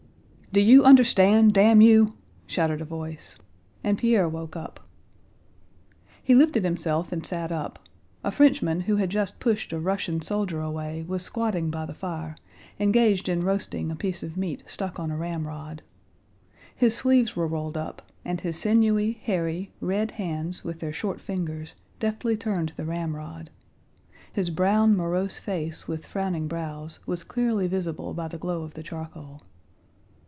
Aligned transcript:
"Do 0.53 0.59
you 0.59 0.83
understand, 0.83 1.53
damn 1.53 1.79
you?" 1.79 2.15
shouted 2.45 2.81
a 2.81 2.83
voice, 2.83 3.37
and 3.85 3.97
Pierre 3.97 4.27
woke 4.27 4.57
up. 4.57 4.81
He 6.21 6.35
lifted 6.35 6.65
himself 6.65 7.13
and 7.13 7.25
sat 7.25 7.53
up. 7.53 7.87
A 8.21 8.31
Frenchman 8.33 8.81
who 8.81 8.97
had 8.97 9.09
just 9.09 9.39
pushed 9.39 9.71
a 9.71 9.79
Russian 9.79 10.21
soldier 10.21 10.59
away 10.59 11.05
was 11.07 11.23
squatting 11.23 11.69
by 11.71 11.85
the 11.85 11.93
fire, 11.93 12.35
engaged 12.81 13.29
in 13.29 13.43
roasting 13.45 13.91
a 13.91 13.95
piece 13.95 14.23
of 14.23 14.35
meat 14.35 14.61
stuck 14.67 14.99
on 14.99 15.09
a 15.09 15.15
ramrod. 15.15 15.83
His 16.75 16.93
sleeves 16.97 17.33
were 17.33 17.47
rolled 17.47 17.77
up 17.77 18.01
and 18.25 18.41
his 18.41 18.59
sinewy, 18.59 19.21
hairy, 19.23 19.71
red 19.79 20.11
hands 20.11 20.65
with 20.65 20.81
their 20.81 20.91
short 20.91 21.21
fingers 21.21 21.75
deftly 21.97 22.35
turned 22.35 22.73
the 22.75 22.83
ramrod. 22.85 23.51
His 24.33 24.49
brown 24.49 24.97
morose 24.97 25.39
face 25.39 25.87
with 25.87 26.05
frowning 26.05 26.49
brows 26.49 26.99
was 27.05 27.23
clearly 27.23 27.67
visible 27.67 28.13
by 28.13 28.27
the 28.27 28.37
glow 28.37 28.63
of 28.63 28.73
the 28.73 28.83
charcoal. 28.83 29.41